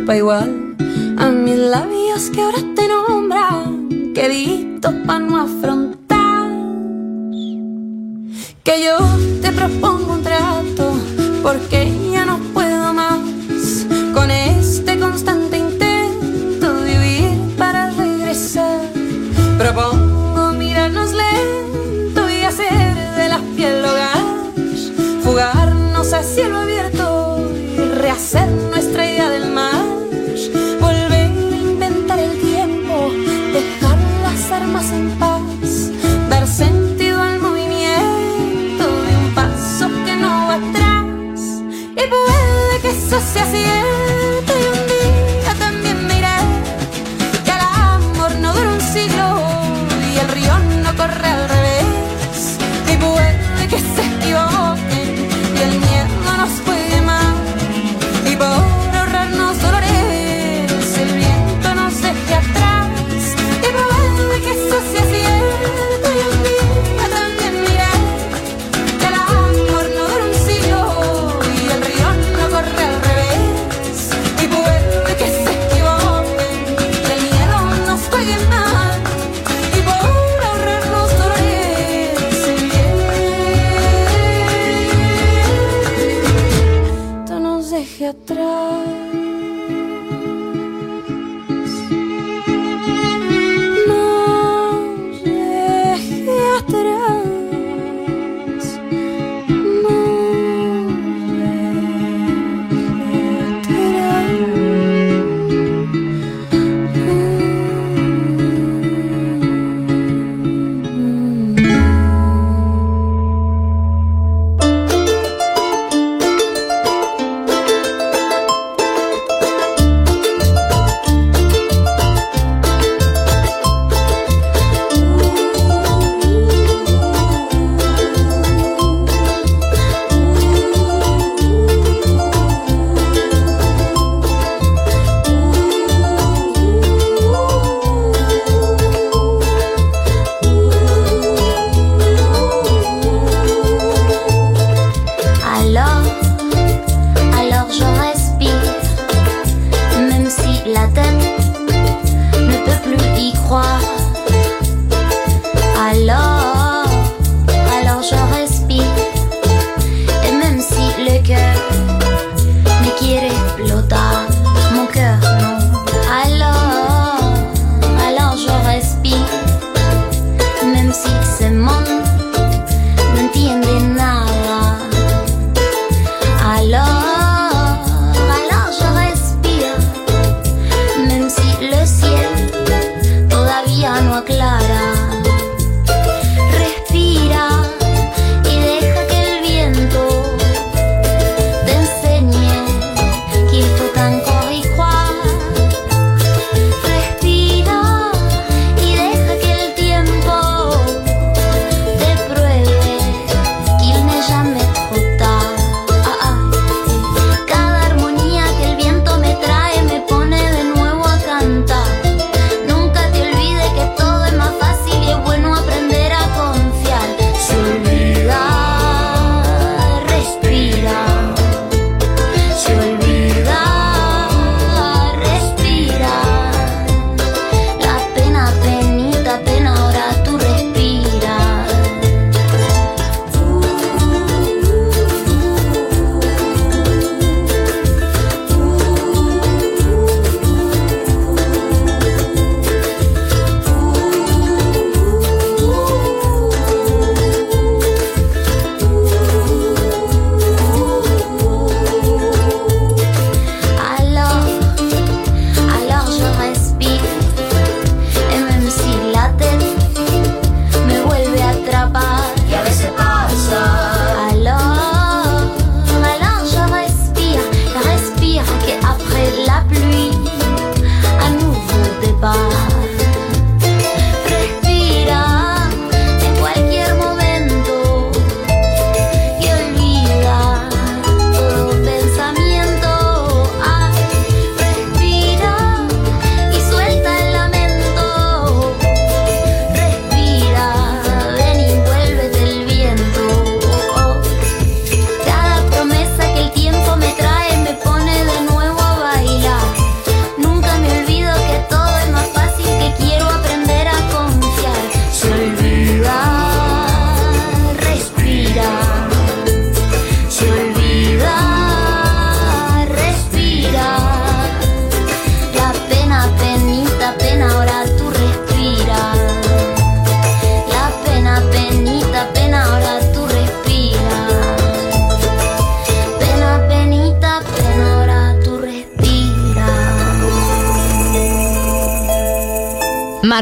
[0.00, 0.69] Que sepa igual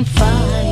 [0.00, 0.69] On fire.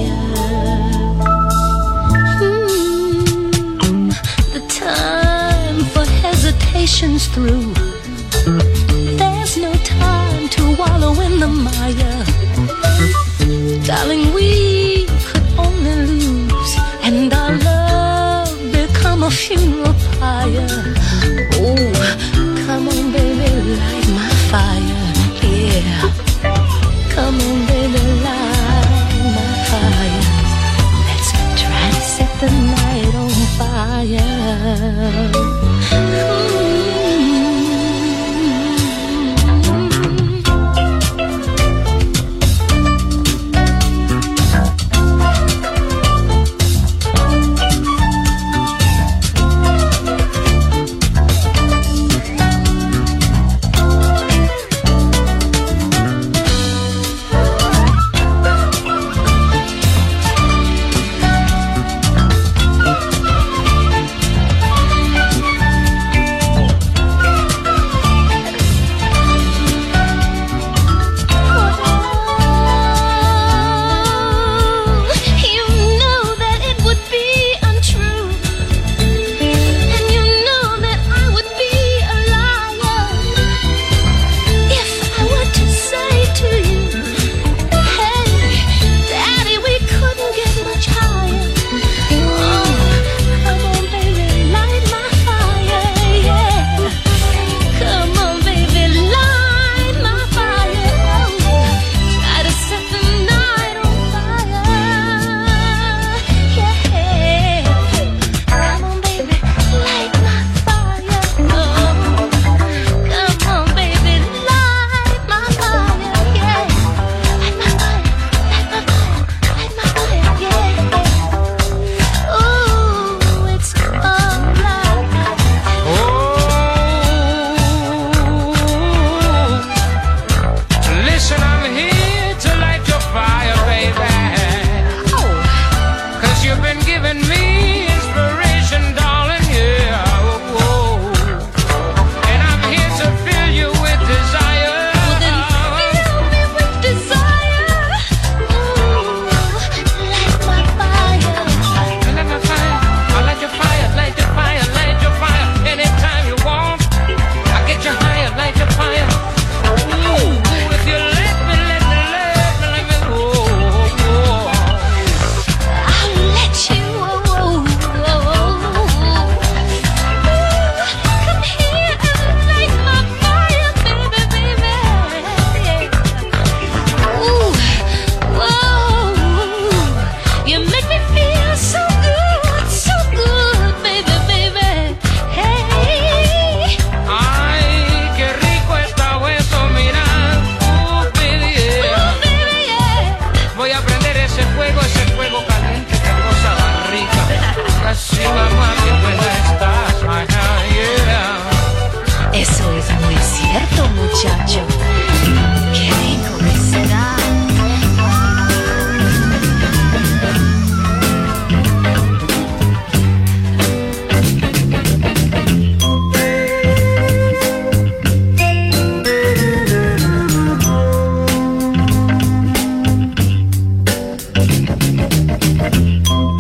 [225.71, 226.38] much.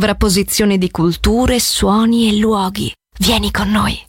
[0.00, 2.90] sovrapposizione di culture, suoni e luoghi.
[3.18, 4.08] Vieni con noi.